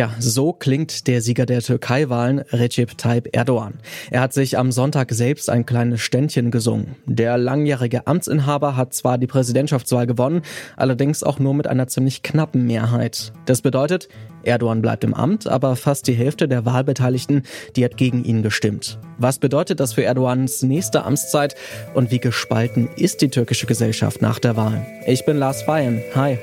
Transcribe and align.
Tja, 0.00 0.14
so 0.18 0.54
klingt 0.54 1.08
der 1.08 1.20
Sieger 1.20 1.44
der 1.44 1.60
Türkei-Wahlen, 1.60 2.38
Recep 2.38 2.96
Tayyip 2.96 3.36
Erdogan. 3.36 3.74
Er 4.10 4.22
hat 4.22 4.32
sich 4.32 4.56
am 4.56 4.72
Sonntag 4.72 5.12
selbst 5.12 5.50
ein 5.50 5.66
kleines 5.66 6.00
Ständchen 6.00 6.50
gesungen. 6.50 6.96
Der 7.04 7.36
langjährige 7.36 8.06
Amtsinhaber 8.06 8.76
hat 8.76 8.94
zwar 8.94 9.18
die 9.18 9.26
Präsidentschaftswahl 9.26 10.06
gewonnen, 10.06 10.40
allerdings 10.78 11.22
auch 11.22 11.38
nur 11.38 11.52
mit 11.52 11.66
einer 11.66 11.86
ziemlich 11.86 12.22
knappen 12.22 12.66
Mehrheit. 12.66 13.34
Das 13.44 13.60
bedeutet, 13.60 14.08
Erdogan 14.42 14.80
bleibt 14.80 15.04
im 15.04 15.12
Amt, 15.12 15.46
aber 15.46 15.76
fast 15.76 16.06
die 16.06 16.14
Hälfte 16.14 16.48
der 16.48 16.64
Wahlbeteiligten, 16.64 17.42
die 17.76 17.84
hat 17.84 17.98
gegen 17.98 18.24
ihn 18.24 18.42
gestimmt. 18.42 18.98
Was 19.18 19.38
bedeutet 19.38 19.80
das 19.80 19.92
für 19.92 20.02
Erdogans 20.04 20.62
nächste 20.62 21.04
Amtszeit 21.04 21.56
und 21.92 22.10
wie 22.10 22.20
gespalten 22.20 22.88
ist 22.96 23.20
die 23.20 23.28
türkische 23.28 23.66
Gesellschaft 23.66 24.22
nach 24.22 24.38
der 24.38 24.56
Wahl? 24.56 24.86
Ich 25.06 25.26
bin 25.26 25.36
Lars 25.36 25.60
Feyen. 25.60 26.00
Hi. 26.14 26.38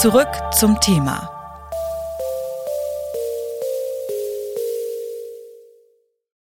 Zurück 0.00 0.28
zum 0.58 0.80
Thema. 0.80 1.28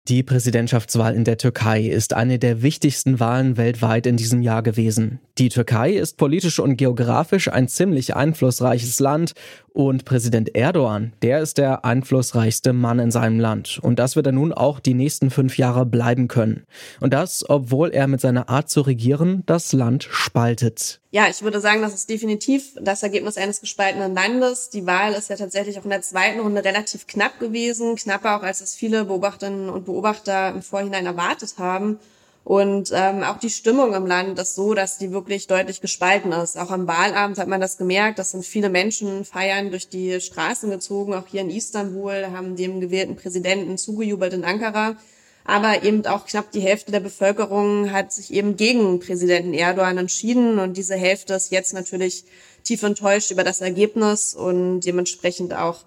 Die 0.09 0.23
Präsidentschaftswahl 0.23 1.15
in 1.15 1.25
der 1.25 1.37
Türkei 1.37 1.83
ist 1.83 2.15
eine 2.15 2.39
der 2.39 2.63
wichtigsten 2.63 3.21
Wahlen 3.21 3.59
weltweit 3.59 4.07
in 4.07 4.17
diesem 4.17 4.41
Jahr 4.41 4.63
gewesen. 4.63 5.21
Die 5.37 5.51
Türkei 5.51 5.93
ist 5.93 6.17
politisch 6.17 6.61
und 6.61 6.79
geografisch 6.79 7.53
ein 7.53 7.69
ziemlich 7.69 8.17
einflussreiches 8.17 9.01
Land 9.01 9.33
und 9.75 10.07
Präsident 10.07 10.55
Erdogan, 10.55 11.13
der 11.21 11.41
ist 11.43 11.59
der 11.59 11.85
einflussreichste 11.85 12.73
Mann 12.73 13.01
in 13.01 13.11
seinem 13.11 13.39
Land. 13.39 13.79
Und 13.83 13.99
das 13.99 14.17
wird 14.17 14.25
er 14.25 14.33
nun 14.33 14.55
auch 14.55 14.81
die 14.81 14.95
nächsten 14.95 15.29
fünf 15.29 15.59
Jahre 15.59 15.85
bleiben 15.85 16.27
können. 16.27 16.65
Und 17.01 17.13
das, 17.13 17.45
obwohl 17.47 17.91
er 17.91 18.07
mit 18.07 18.23
seiner 18.23 18.49
Art 18.49 18.71
zu 18.71 18.81
regieren 18.81 19.43
das 19.45 19.75
Land 19.75 20.09
spaltet. 20.11 21.02
Ja, 21.15 21.29
ich 21.29 21.43
würde 21.43 21.61
sagen, 21.61 21.83
das 21.83 21.93
ist 21.93 22.09
definitiv 22.09 22.73
das 22.81 23.03
Ergebnis 23.03 23.37
eines 23.37 23.61
gespaltenen 23.61 24.15
Landes. 24.15 24.71
Die 24.71 24.87
Wahl 24.87 25.13
ist 25.13 25.29
ja 25.29 25.37
tatsächlich 25.37 25.79
auch 25.79 25.85
in 25.85 25.91
der 25.91 26.01
zweiten 26.01 26.41
Runde 26.41 26.65
relativ 26.65 27.07
knapp 27.07 27.39
gewesen. 27.39 27.97
Knapper 27.97 28.39
auch, 28.39 28.43
als 28.43 28.63
es 28.63 28.75
viele 28.75 29.05
Beobachterinnen 29.05 29.69
und 29.69 29.85
Beobachter 29.85 30.49
im 30.49 30.63
Vorhinein 30.63 31.05
erwartet 31.05 31.57
haben. 31.59 31.99
Und 32.45 32.93
ähm, 32.95 33.25
auch 33.25 33.37
die 33.37 33.51
Stimmung 33.51 33.93
im 33.93 34.07
Land 34.07 34.39
ist 34.39 34.55
so, 34.55 34.73
dass 34.73 34.97
die 34.97 35.13
wirklich 35.13 35.49
deutlich 35.49 35.83
gespalten 35.83 36.33
ist. 36.33 36.57
Auch 36.57 36.71
am 36.71 36.87
Wahlabend 36.87 37.37
hat 37.37 37.47
man 37.47 37.61
das 37.61 37.77
gemerkt. 37.77 38.19
Das 38.19 38.31
sind 38.31 38.47
viele 38.47 38.71
Menschen 38.71 39.27
feiern 39.27 39.69
durch 39.69 39.91
die 39.91 40.19
Straßen 40.19 40.71
gezogen. 40.71 41.13
Auch 41.13 41.27
hier 41.27 41.43
in 41.43 41.51
Istanbul 41.51 42.29
haben 42.33 42.57
dem 42.57 42.81
gewählten 42.81 43.17
Präsidenten 43.17 43.77
zugejubelt 43.77 44.33
in 44.33 44.45
Ankara. 44.45 44.97
Aber 45.45 45.83
eben 45.83 46.07
auch 46.07 46.27
knapp 46.27 46.53
die 46.53 46.61
Hälfte 46.61 46.93
der 46.93 47.01
Bevölkerung 47.01 47.91
hat 47.91 48.13
sich 48.13 48.33
eben 48.33 48.57
gegen 48.57 49.01
Präsidenten 49.01 49.55
Erdogan 49.55 49.99
entschieden. 49.99 50.59
Und 50.59 50.77
diese 50.77 50.95
Hälfte 50.95 51.35
ist 51.35 51.51
jetzt 51.51 51.75
natürlich 51.75 52.25
tief 52.63 52.83
enttäuscht 52.83 53.31
über 53.31 53.45
das 53.45 53.61
Ergebnis 53.61 54.35
und 54.35 54.81
dementsprechend 54.81 55.55
auch 55.55 55.81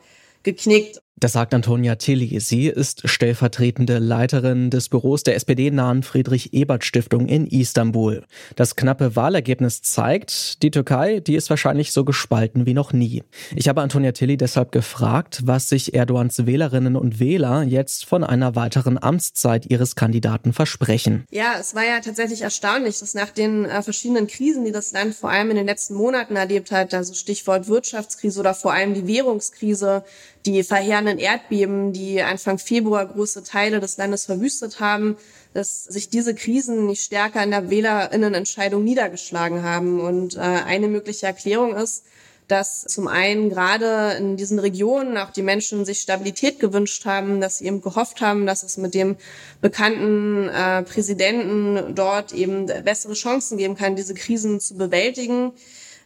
geknickt. 0.44 1.02
Das 1.18 1.32
sagt 1.32 1.54
Antonia 1.54 1.96
Tilly. 1.96 2.42
Sie 2.42 2.68
ist 2.68 3.08
stellvertretende 3.08 4.00
Leiterin 4.00 4.70
des 4.70 4.90
Büros 4.90 5.24
der 5.24 5.36
SPD-nahen 5.36 6.04
Friedrich-Ebert-Stiftung 6.04 7.30
in 7.30 7.48
Istanbul. 7.48 8.26
Das 8.58 8.76
knappe 8.76 9.16
Wahlergebnis 9.16 9.82
zeigt, 9.82 10.62
die 10.62 10.72
Türkei, 10.72 11.22
die 11.22 11.36
ist 11.36 11.50
wahrscheinlich 11.50 11.94
so 11.94 12.04
gespalten 12.04 12.66
wie 12.66 12.74
noch 12.74 12.92
nie. 12.92 13.24
Ich 13.56 13.70
habe 13.70 13.82
Antonia 13.82 14.12
Tilly 14.12 14.36
deshalb 14.36 14.74
gefragt, 14.74 15.44
was 15.46 15.70
sich 15.70 15.94
Erdogans 15.94 16.46
Wählerinnen 16.46 16.98
und 16.98 17.18
Wähler 17.18 17.64
jetzt 17.64 18.04
von 18.04 18.26
einer 18.26 18.58
weiteren 18.58 19.02
Amtszeit 19.02 19.72
ihres 19.72 19.96
Kandidaten 19.96 20.52
versprechen. 20.52 21.24
Ja, 21.32 21.54
es 21.58 21.76
war 21.76 21.86
ja 21.86 22.02
tatsächlich 22.02 22.42
erstaunlich, 22.42 23.00
dass 23.00 23.14
nach 23.14 23.30
den 23.30 23.64
äh, 23.64 23.82
verschiedenen 23.82 24.28
Krisen, 24.28 24.66
die 24.66 24.74
das 24.74 24.92
Land 24.92 25.16
vor 25.16 25.30
allem 25.30 25.50
in 25.52 25.56
den 25.56 25.66
letzten 25.66 25.94
Monaten 25.94 26.36
erlebt 26.36 26.72
hat, 26.72 26.94
also 26.94 27.14
Stichwort 27.14 27.70
Wirtschaftskrise 27.70 28.42
oder 28.42 28.54
vor 28.54 28.74
allem 28.74 28.94
die 28.94 29.08
Währungskrise, 29.08 30.04
die 30.46 30.64
verheerenden 30.64 31.18
Erdbeben, 31.18 31.92
die 31.92 32.22
Anfang 32.22 32.60
Februar 32.60 33.06
große 33.06 33.44
Teile 33.44 33.80
des 33.80 33.98
Landes 33.98 34.26
verwüstet 34.26 34.80
haben, 34.80 35.18
dass 35.54 35.86
sich 35.86 36.10
diese 36.10 36.36
Krisen 36.36 36.86
nicht 36.86 37.02
stärker 37.02 37.44
in 37.44 37.52
der 37.52 37.70
Wählerinnenentscheidung 37.70 38.84
niedergeschlagen 38.84 39.64
haben. 39.64 40.02
Und 40.02 40.36
äh, 40.36 40.40
eine 40.40 40.88
mögliche 40.88 41.26
Erklärung 41.26 41.76
ist, 41.76 42.04
dass 42.48 42.84
zum 42.84 43.08
einen 43.08 43.50
gerade 43.50 44.18
in 44.18 44.38
diesen 44.38 44.60
Regionen 44.60 45.18
auch 45.18 45.32
die 45.32 45.42
Menschen 45.42 45.84
sich 45.84 46.02
Stabilität 46.02 46.60
gewünscht 46.60 47.06
haben, 47.06 47.42
dass 47.42 47.58
sie 47.58 47.66
eben 47.66 47.82
gehofft 47.82 48.22
haben, 48.22 48.46
dass 48.46 48.62
es 48.62 48.78
mit 48.78 48.94
dem 48.94 49.16
bekannten 49.62 50.50
äh, 50.50 50.84
Präsidenten 50.84 51.96
dort 51.96 52.34
eben 52.34 52.68
bessere 52.84 53.14
Chancen 53.14 53.58
geben 53.58 53.76
kann, 53.76 53.96
diese 53.96 54.14
Krisen 54.14 54.60
zu 54.60 54.76
bewältigen. 54.76 55.54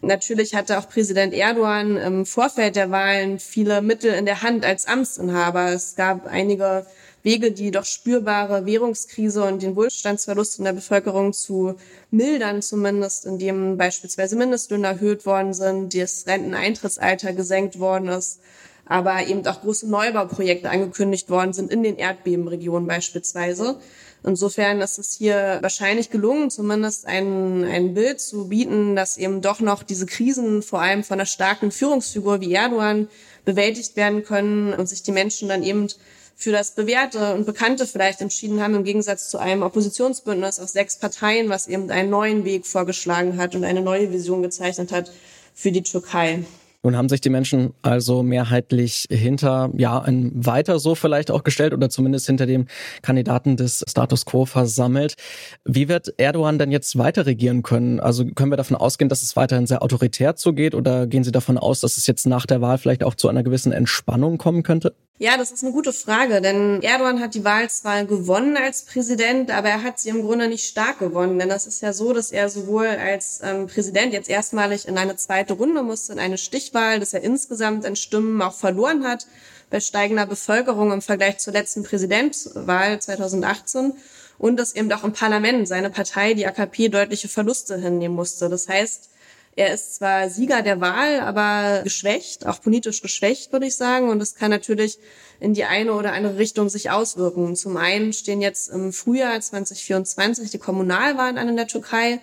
Natürlich 0.02 0.56
hatte 0.56 0.80
auch 0.80 0.88
Präsident 0.88 1.34
Erdogan 1.34 1.98
im 1.98 2.26
Vorfeld 2.26 2.78
der 2.78 2.90
Wahlen 2.90 3.38
viele 3.38 3.82
Mittel 3.82 4.14
in 4.14 4.26
der 4.26 4.42
Hand 4.42 4.64
als 4.66 4.88
Amtsinhaber. 4.88 5.74
Es 5.74 5.96
gab 5.96 6.26
einige 6.26 6.86
Wege, 7.22 7.52
die 7.52 7.72
doch 7.72 7.84
spürbare 7.84 8.66
Währungskrise 8.66 9.44
und 9.44 9.62
den 9.62 9.76
Wohlstandsverlust 9.76 10.60
in 10.60 10.66
der 10.66 10.74
Bevölkerung 10.74 11.34
zu 11.34 11.76
mildern, 12.12 12.62
zumindest 12.62 13.26
indem 13.26 13.78
beispielsweise 13.78 14.38
Mindestlöhne 14.38 14.88
erhöht 14.88 15.26
worden 15.26 15.54
sind, 15.54 15.94
das 15.94 16.26
Renteneintrittsalter 16.28 17.34
gesenkt 17.34 17.80
worden 17.80 18.08
ist, 18.08 18.40
aber 18.90 19.26
eben 19.28 19.46
auch 19.46 19.62
große 19.62 19.88
Neubauprojekte 19.88 20.70
angekündigt 20.70 21.30
worden 21.30 21.54
sind 21.54 21.72
in 21.72 21.84
den 21.84 21.96
Erdbebenregionen 21.96 22.88
beispielsweise. 22.88 23.80
Insofern 24.24 24.82
ist 24.82 24.98
es 24.98 25.14
hier 25.14 25.60
wahrscheinlich 25.62 26.10
gelungen, 26.10 26.50
zumindest 26.50 27.06
ein, 27.06 27.64
ein 27.64 27.94
Bild 27.94 28.20
zu 28.20 28.50
bieten, 28.50 28.96
dass 28.96 29.18
eben 29.18 29.42
doch 29.42 29.62
noch 29.62 29.84
diese 29.84 30.08
Krisen 30.08 30.62
vor 30.64 30.82
allem 30.82 31.04
von 31.04 31.20
einer 31.20 31.28
starken 31.28 31.72
Führungsfigur 31.72 32.42
wie 32.42 32.54
Erdogan 32.54 33.08
bewältigt 33.46 33.96
werden 33.96 34.24
können 34.24 34.74
und 34.74 34.90
sich 34.90 35.04
die 35.04 35.14
Menschen 35.14 35.48
dann 35.48 35.64
eben 35.64 35.88
für 36.36 36.52
das 36.52 36.72
Bewährte 36.72 37.36
und 37.36 37.46
Bekannte 37.46 37.86
vielleicht 37.86 38.22
entschieden 38.22 38.62
haben, 38.62 38.74
im 38.74 38.84
Gegensatz 38.84 39.30
zu 39.30 39.38
einem 39.38 39.62
Oppositionsbündnis 39.62 40.60
aus 40.60 40.74
sechs 40.74 40.98
Parteien, 40.98 41.50
was 41.50 41.68
eben 41.68 41.92
einen 41.92 42.10
neuen 42.10 42.44
Weg 42.44 42.66
vorgeschlagen 42.66 43.38
hat 43.38 43.56
und 43.56 43.64
eine 43.64 43.82
neue 43.82 44.12
Vision 44.12 44.42
gezeichnet 44.42 44.92
hat 44.92 45.12
für 45.54 45.72
die 45.72 45.84
Türkei. 45.84 46.44
Nun 46.82 46.96
haben 46.96 47.10
sich 47.10 47.20
die 47.20 47.30
Menschen 47.30 47.74
also 47.82 48.24
mehrheitlich 48.24 49.06
hinter, 49.12 49.70
ja, 49.76 50.00
ein 50.00 50.32
weiter 50.34 50.80
so 50.80 50.96
vielleicht 50.96 51.30
auch 51.30 51.44
gestellt 51.44 51.74
oder 51.74 51.90
zumindest 51.90 52.26
hinter 52.28 52.46
dem 52.46 52.68
Kandidaten 53.02 53.58
des 53.58 53.84
Status 53.86 54.26
quo 54.26 54.46
versammelt. 54.46 55.16
Wie 55.66 55.90
wird 55.90 56.14
Erdogan 56.18 56.58
denn 56.58 56.72
jetzt 56.72 56.98
weiter 56.98 57.26
regieren 57.26 57.64
können? 57.64 58.00
Also 58.00 58.26
können 58.26 58.52
wir 58.52 58.58
davon 58.58 58.78
ausgehen, 58.78 59.10
dass 59.10 59.24
es 59.24 59.36
weiterhin 59.36 59.68
sehr 59.68 59.84
autoritär 59.84 60.38
zugeht 60.38 60.74
oder 60.74 61.06
gehen 61.06 61.26
Sie 61.26 61.34
davon 61.34 61.58
aus, 61.58 61.82
dass 61.82 61.98
es 61.98 62.08
jetzt 62.08 62.26
nach 62.26 62.46
der 62.46 62.62
Wahl 62.62 62.78
vielleicht 62.78 63.04
auch 63.04 63.16
zu 63.16 63.28
einer 63.28 63.44
gewissen 63.44 63.74
Entspannung 63.74 64.38
kommen 64.38 64.64
könnte? 64.64 64.96
Ja, 65.22 65.36
das 65.36 65.52
ist 65.52 65.66
eine 65.66 65.74
gute 65.74 65.92
Frage, 65.92 66.40
denn 66.40 66.82
Erdogan 66.82 67.20
hat 67.20 67.34
die 67.34 67.44
Wahl 67.44 67.70
zwar 67.70 68.06
gewonnen 68.06 68.56
als 68.56 68.84
Präsident, 68.84 69.52
aber 69.52 69.68
er 69.68 69.84
hat 69.84 70.00
sie 70.00 70.08
im 70.08 70.22
Grunde 70.22 70.48
nicht 70.48 70.66
stark 70.66 71.00
gewonnen, 71.00 71.38
denn 71.38 71.50
das 71.50 71.68
ist 71.68 71.82
ja 71.82 71.92
so, 71.92 72.14
dass 72.14 72.32
er 72.32 72.48
sowohl 72.48 72.88
als 72.88 73.42
ähm, 73.44 73.68
Präsident 73.68 74.14
jetzt 74.14 74.30
erstmalig 74.30 74.88
in 74.88 74.98
eine 74.98 75.18
zweite 75.18 75.56
Runde 75.56 75.84
musste, 75.84 76.14
in 76.14 76.20
eine 76.20 76.38
Stichwahl, 76.38 77.02
dass 77.02 77.14
er 77.14 77.22
insgesamt 77.22 77.86
an 77.86 77.98
Stimmen 77.98 78.42
auch 78.42 78.54
verloren 78.54 79.04
hat 79.04 79.28
bei 79.70 79.82
steigender 79.82 80.26
Bevölkerung 80.26 80.94
im 80.94 81.02
Vergleich 81.02 81.40
zur 81.40 81.52
letzten 81.52 81.84
Präsidentwahl 81.84 83.02
2018 83.02 83.92
und 84.38 84.56
dass 84.56 84.74
eben 84.74 84.90
auch 84.94 85.04
im 85.04 85.12
Parlament 85.12 85.68
seine 85.68 85.90
Partei, 85.90 86.34
die 86.34 86.48
AKP, 86.48 86.88
deutliche 86.88 87.28
Verluste 87.28 87.78
hinnehmen 87.78 88.16
musste. 88.16 88.48
Das 88.48 88.70
heißt, 88.70 89.10
er 89.60 89.74
ist 89.74 89.96
zwar 89.96 90.30
Sieger 90.30 90.62
der 90.62 90.80
Wahl, 90.80 91.20
aber 91.20 91.82
geschwächt, 91.84 92.48
auch 92.48 92.62
politisch 92.62 93.02
geschwächt, 93.02 93.52
würde 93.52 93.66
ich 93.66 93.76
sagen. 93.76 94.08
Und 94.08 94.20
das 94.20 94.36
kann 94.36 94.52
natürlich 94.52 95.00
in 95.42 95.54
die 95.54 95.66
eine 95.66 95.92
oder 95.92 96.14
andere 96.14 96.38
Richtung 96.38 96.70
sich 96.70 96.92
auswirken. 96.92 97.58
Zum 97.58 97.76
einen 97.76 98.14
stehen 98.14 98.42
jetzt 98.42 98.70
im 98.70 98.94
Frühjahr 98.94 99.38
2024 99.38 100.50
die 100.50 100.60
Kommunalwahlen 100.60 101.38
an 101.38 101.50
in 101.50 101.58
der 101.58 101.68
Türkei. 101.68 102.22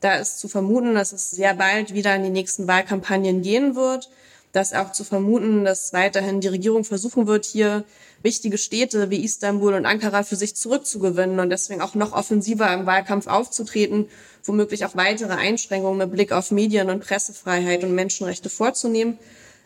Da 0.00 0.14
ist 0.14 0.40
zu 0.40 0.48
vermuten, 0.48 0.94
dass 0.94 1.12
es 1.12 1.30
sehr 1.30 1.52
bald 1.52 1.92
wieder 1.92 2.16
in 2.16 2.22
die 2.22 2.30
nächsten 2.30 2.66
Wahlkampagnen 2.66 3.42
gehen 3.42 3.76
wird. 3.76 4.08
Das 4.52 4.72
auch 4.72 4.92
zu 4.92 5.04
vermuten, 5.04 5.64
dass 5.64 5.92
weiterhin 5.92 6.40
die 6.40 6.48
Regierung 6.48 6.84
versuchen 6.84 7.26
wird, 7.26 7.44
hier 7.44 7.84
wichtige 8.22 8.58
Städte 8.58 9.10
wie 9.10 9.22
Istanbul 9.22 9.74
und 9.74 9.86
Ankara 9.86 10.22
für 10.22 10.36
sich 10.36 10.56
zurückzugewinnen 10.56 11.38
und 11.38 11.50
deswegen 11.50 11.82
auch 11.82 11.94
noch 11.94 12.12
offensiver 12.12 12.72
im 12.72 12.86
Wahlkampf 12.86 13.26
aufzutreten 13.26 14.08
womöglich 14.48 14.84
auch 14.84 14.96
weitere 14.96 15.34
Einschränkungen 15.34 15.98
mit 15.98 16.10
Blick 16.10 16.32
auf 16.32 16.50
Medien- 16.50 16.90
und 16.90 17.04
Pressefreiheit 17.04 17.84
und 17.84 17.94
Menschenrechte 17.94 18.48
vorzunehmen. 18.48 19.18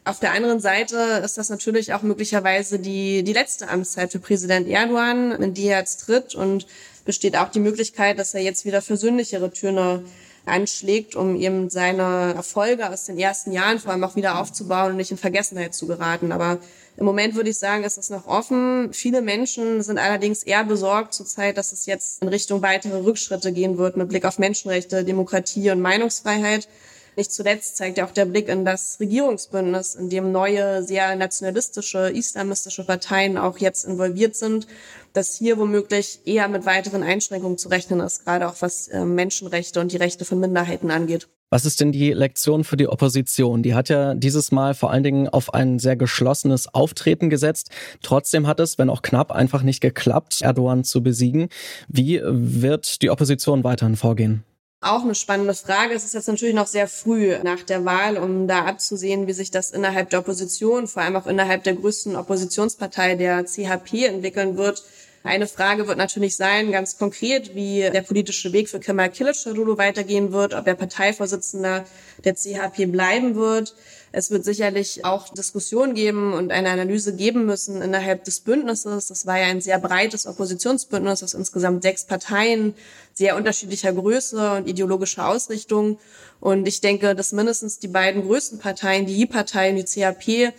Auf 0.04 0.18
der 0.18 0.32
anderen 0.32 0.58
Seite 0.58 1.22
ist 1.24 1.38
das 1.38 1.48
natürlich 1.48 1.94
auch 1.94 2.02
möglicherweise 2.02 2.80
die, 2.80 3.22
die 3.22 3.32
letzte 3.32 3.68
Amtszeit 3.68 4.10
für 4.10 4.18
Präsident 4.18 4.66
Erdogan, 4.68 5.30
in 5.30 5.54
die 5.54 5.68
er 5.68 5.78
jetzt 5.78 6.00
tritt 6.00 6.34
und 6.34 6.66
besteht 7.04 7.36
auch 7.36 7.50
die 7.50 7.60
Möglichkeit, 7.60 8.18
dass 8.18 8.34
er 8.34 8.42
jetzt 8.42 8.64
wieder 8.64 8.82
versöhnlichere 8.82 9.52
Töne 9.52 10.02
anschlägt, 10.44 11.14
um 11.14 11.36
eben 11.36 11.70
seine 11.70 12.34
Erfolge 12.34 12.90
aus 12.90 13.04
den 13.04 13.18
ersten 13.18 13.52
Jahren 13.52 13.78
vor 13.78 13.92
allem 13.92 14.04
auch 14.04 14.16
wieder 14.16 14.40
aufzubauen 14.40 14.92
und 14.92 14.96
nicht 14.96 15.10
in 15.10 15.16
Vergessenheit 15.16 15.74
zu 15.74 15.86
geraten. 15.86 16.32
Aber 16.32 16.58
Im 16.96 17.06
Moment 17.06 17.34
würde 17.34 17.50
ich 17.50 17.58
sagen, 17.58 17.84
ist 17.84 17.96
es 17.96 18.10
noch 18.10 18.26
offen. 18.26 18.92
Viele 18.92 19.22
Menschen 19.22 19.82
sind 19.82 19.98
allerdings 19.98 20.42
eher 20.42 20.64
besorgt 20.64 21.14
zurzeit, 21.14 21.56
dass 21.56 21.72
es 21.72 21.86
jetzt 21.86 22.22
in 22.22 22.28
Richtung 22.28 22.60
weitere 22.60 22.98
Rückschritte 22.98 23.52
gehen 23.52 23.78
wird 23.78 23.96
mit 23.96 24.08
Blick 24.08 24.24
auf 24.26 24.38
Menschenrechte, 24.38 25.04
Demokratie 25.04 25.70
und 25.70 25.80
Meinungsfreiheit. 25.80 26.68
Nicht 27.16 27.32
zuletzt 27.32 27.76
zeigt 27.76 27.98
ja 27.98 28.06
auch 28.06 28.10
der 28.10 28.24
Blick 28.24 28.48
in 28.48 28.64
das 28.64 28.98
Regierungsbündnis, 28.98 29.94
in 29.94 30.08
dem 30.08 30.32
neue, 30.32 30.82
sehr 30.82 31.14
nationalistische, 31.14 32.08
islamistische 32.08 32.84
Parteien 32.84 33.36
auch 33.36 33.58
jetzt 33.58 33.84
involviert 33.84 34.34
sind, 34.34 34.66
dass 35.12 35.36
hier 35.36 35.58
womöglich 35.58 36.20
eher 36.24 36.48
mit 36.48 36.64
weiteren 36.64 37.02
Einschränkungen 37.02 37.58
zu 37.58 37.68
rechnen 37.68 38.00
ist, 38.00 38.24
gerade 38.24 38.48
auch 38.48 38.56
was 38.60 38.88
äh, 38.88 39.04
Menschenrechte 39.04 39.80
und 39.80 39.92
die 39.92 39.98
Rechte 39.98 40.24
von 40.24 40.40
Minderheiten 40.40 40.90
angeht. 40.90 41.28
Was 41.50 41.66
ist 41.66 41.82
denn 41.82 41.92
die 41.92 42.12
Lektion 42.12 42.64
für 42.64 42.78
die 42.78 42.88
Opposition? 42.88 43.62
Die 43.62 43.74
hat 43.74 43.90
ja 43.90 44.14
dieses 44.14 44.52
Mal 44.52 44.72
vor 44.72 44.90
allen 44.90 45.02
Dingen 45.02 45.28
auf 45.28 45.52
ein 45.52 45.78
sehr 45.78 45.96
geschlossenes 45.96 46.72
Auftreten 46.72 47.28
gesetzt. 47.28 47.68
Trotzdem 48.02 48.46
hat 48.46 48.58
es, 48.58 48.78
wenn 48.78 48.88
auch 48.88 49.02
knapp, 49.02 49.30
einfach 49.32 49.62
nicht 49.62 49.82
geklappt, 49.82 50.40
Erdogan 50.40 50.82
zu 50.82 51.02
besiegen. 51.02 51.50
Wie 51.88 52.22
wird 52.24 53.02
die 53.02 53.10
Opposition 53.10 53.64
weiterhin 53.64 53.96
vorgehen? 53.96 54.44
Auch 54.84 55.04
eine 55.04 55.14
spannende 55.14 55.54
Frage. 55.54 55.94
Es 55.94 56.02
ist 56.02 56.14
jetzt 56.14 56.26
natürlich 56.26 56.56
noch 56.56 56.66
sehr 56.66 56.88
früh 56.88 57.36
nach 57.44 57.62
der 57.62 57.84
Wahl, 57.84 58.16
um 58.16 58.48
da 58.48 58.64
abzusehen, 58.64 59.28
wie 59.28 59.32
sich 59.32 59.52
das 59.52 59.70
innerhalb 59.70 60.10
der 60.10 60.18
Opposition, 60.18 60.88
vor 60.88 61.04
allem 61.04 61.14
auch 61.14 61.28
innerhalb 61.28 61.62
der 61.62 61.76
größten 61.76 62.16
Oppositionspartei 62.16 63.14
der 63.14 63.44
CHP 63.44 64.06
entwickeln 64.06 64.56
wird. 64.56 64.82
Eine 65.24 65.46
Frage 65.46 65.86
wird 65.86 65.98
natürlich 65.98 66.34
sein, 66.34 66.72
ganz 66.72 66.98
konkret, 66.98 67.54
wie 67.54 67.88
der 67.92 68.02
politische 68.02 68.52
Weg 68.52 68.68
für 68.68 68.80
Kemal 68.80 69.08
Kılıçdaroğlu 69.08 69.78
weitergehen 69.78 70.32
wird, 70.32 70.52
ob 70.52 70.66
er 70.66 70.74
Parteivorsitzender 70.74 71.84
der 72.24 72.34
CHP 72.34 72.90
bleiben 72.90 73.36
wird. 73.36 73.74
Es 74.10 74.32
wird 74.32 74.44
sicherlich 74.44 75.04
auch 75.04 75.28
Diskussionen 75.28 75.94
geben 75.94 76.34
und 76.34 76.50
eine 76.50 76.70
Analyse 76.70 77.14
geben 77.14 77.46
müssen 77.46 77.80
innerhalb 77.80 78.24
des 78.24 78.40
Bündnisses. 78.40 79.06
Das 79.06 79.24
war 79.24 79.38
ja 79.38 79.46
ein 79.46 79.60
sehr 79.60 79.78
breites 79.78 80.26
Oppositionsbündnis 80.26 81.22
aus 81.22 81.34
insgesamt 81.34 81.84
sechs 81.84 82.04
Parteien, 82.04 82.74
sehr 83.14 83.36
unterschiedlicher 83.36 83.92
Größe 83.92 84.56
und 84.56 84.68
ideologischer 84.68 85.28
Ausrichtung. 85.28 86.00
Und 86.40 86.66
ich 86.66 86.80
denke, 86.80 87.14
dass 87.14 87.30
mindestens 87.30 87.78
die 87.78 87.88
beiden 87.88 88.22
größten 88.22 88.58
Parteien, 88.58 89.06
die 89.06 89.22
I-Partei 89.22 89.70
und 89.70 89.76
die 89.76 89.84
CHP, 89.84 90.52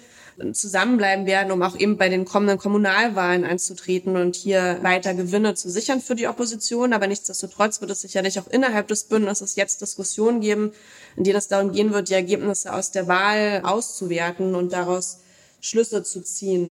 zusammenbleiben 0.54 1.26
werden, 1.26 1.52
um 1.52 1.62
auch 1.62 1.78
eben 1.78 1.98
bei 1.98 2.10
den 2.10 2.26
kommenden 2.26 2.58
Kommunalwahlen 2.58 3.46
anzutreten 3.46 4.16
und 4.16 4.36
hier 4.36 4.80
weiter 4.82 5.14
Gewinne 5.14 5.56
zu 5.56 5.70
sichern 5.70 6.02
für 6.02 6.16
die 6.16 6.28
Opposition. 6.28 6.94
Aber 6.94 7.08
nichtsdestotrotz 7.08 7.82
wird 7.82 7.92
es 7.92 8.02
sicherlich 8.02 8.40
auch 8.40 8.48
innerhalb 8.48 8.88
des 8.88 9.06
Bündnisses 9.06 9.56
jetzt 9.56 9.82
Diskussionen 9.82 10.42
geben, 10.42 10.72
in 11.16 11.24
denen 11.24 11.38
es 11.38 11.48
darum 11.48 11.72
gehen 11.72 11.94
wird, 11.94 12.10
die 12.10 12.14
Ergebnisse 12.14 12.74
aus 12.74 12.92
der 12.92 13.08
Wahl 13.08 13.62
auszuwerten 13.64 14.56
und 14.56 14.74
daraus 14.74 15.20
Schlüsse 15.62 16.04
zu 16.04 16.22
ziehen. 16.22 16.68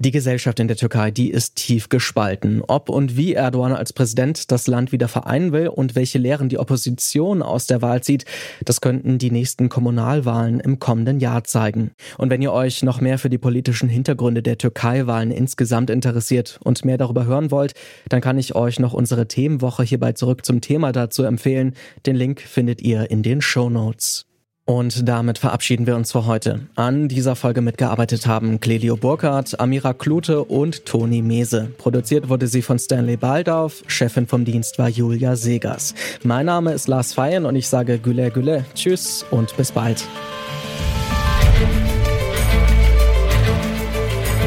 Die 0.00 0.12
Gesellschaft 0.12 0.60
in 0.60 0.68
der 0.68 0.76
Türkei, 0.76 1.10
die 1.10 1.28
ist 1.28 1.56
tief 1.56 1.88
gespalten. 1.88 2.62
Ob 2.64 2.88
und 2.88 3.16
wie 3.16 3.34
Erdogan 3.34 3.72
als 3.72 3.92
Präsident 3.92 4.52
das 4.52 4.68
Land 4.68 4.92
wieder 4.92 5.08
vereinen 5.08 5.50
will 5.50 5.66
und 5.66 5.96
welche 5.96 6.18
Lehren 6.18 6.48
die 6.48 6.58
Opposition 6.58 7.42
aus 7.42 7.66
der 7.66 7.82
Wahl 7.82 8.00
zieht, 8.00 8.24
das 8.64 8.80
könnten 8.80 9.18
die 9.18 9.32
nächsten 9.32 9.68
Kommunalwahlen 9.68 10.60
im 10.60 10.78
kommenden 10.78 11.18
Jahr 11.18 11.42
zeigen. 11.42 11.90
Und 12.16 12.30
wenn 12.30 12.42
ihr 12.42 12.52
euch 12.52 12.84
noch 12.84 13.00
mehr 13.00 13.18
für 13.18 13.28
die 13.28 13.38
politischen 13.38 13.88
Hintergründe 13.88 14.40
der 14.40 14.56
Türkei-Wahlen 14.56 15.32
insgesamt 15.32 15.90
interessiert 15.90 16.60
und 16.62 16.84
mehr 16.84 16.96
darüber 16.96 17.26
hören 17.26 17.50
wollt, 17.50 17.74
dann 18.08 18.20
kann 18.20 18.38
ich 18.38 18.54
euch 18.54 18.78
noch 18.78 18.92
unsere 18.92 19.26
Themenwoche 19.26 19.82
hierbei 19.82 20.12
zurück 20.12 20.46
zum 20.46 20.60
Thema 20.60 20.92
dazu 20.92 21.24
empfehlen. 21.24 21.74
Den 22.06 22.14
Link 22.14 22.40
findet 22.40 22.82
ihr 22.82 23.10
in 23.10 23.24
den 23.24 23.40
Show 23.40 23.68
Notes. 23.68 24.27
Und 24.68 25.08
damit 25.08 25.38
verabschieden 25.38 25.86
wir 25.86 25.96
uns 25.96 26.12
für 26.12 26.26
heute. 26.26 26.60
An 26.74 27.08
dieser 27.08 27.36
Folge 27.36 27.62
mitgearbeitet 27.62 28.26
haben 28.26 28.60
Clelio 28.60 28.98
Burkhardt, 28.98 29.58
Amira 29.58 29.94
Klute 29.94 30.44
und 30.44 30.84
Toni 30.84 31.22
Mese. 31.22 31.70
Produziert 31.78 32.28
wurde 32.28 32.48
sie 32.48 32.60
von 32.60 32.78
Stanley 32.78 33.16
Baldauf. 33.16 33.82
Chefin 33.86 34.26
vom 34.26 34.44
Dienst 34.44 34.78
war 34.78 34.90
Julia 34.90 35.36
Segers. 35.36 35.94
Mein 36.22 36.44
Name 36.44 36.74
ist 36.74 36.86
Lars 36.86 37.14
Feyen 37.14 37.46
und 37.46 37.56
ich 37.56 37.66
sage 37.66 37.98
Güle 37.98 38.30
Güle. 38.30 38.66
Tschüss 38.74 39.24
und 39.30 39.56
bis 39.56 39.72
bald. 39.72 40.04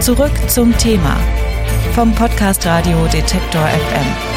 Zurück 0.01 0.33
zum 0.47 0.77
Thema 0.77 1.17
vom 1.95 2.13
Podcast 2.13 2.63
Radio 2.67 3.07
Detektor 3.07 3.63
FM. 3.63 4.30